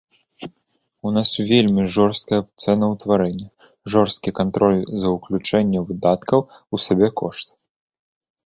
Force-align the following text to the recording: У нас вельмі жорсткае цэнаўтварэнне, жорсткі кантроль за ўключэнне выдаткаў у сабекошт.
У 1.09 1.11
нас 1.17 1.29
вельмі 1.51 1.83
жорсткае 1.95 2.39
цэнаўтварэнне, 2.63 3.49
жорсткі 3.97 4.29
кантроль 4.41 4.81
за 5.03 5.07
ўключэнне 5.17 5.79
выдаткаў 5.91 6.39
у 6.49 6.75
сабекошт. 6.89 7.47